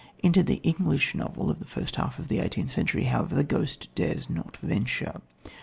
Into 0.23 0.41
the 0.41 0.55
English 0.63 1.13
novel 1.13 1.51
of 1.51 1.59
the 1.59 1.67
first 1.67 1.95
half 1.97 2.17
of 2.17 2.27
the 2.27 2.39
eighteenth 2.39 2.71
century, 2.71 3.03
however, 3.03 3.35
the 3.35 3.43
ghost 3.43 3.87
dares 3.93 4.31
not 4.31 4.57
venture. 4.57 5.21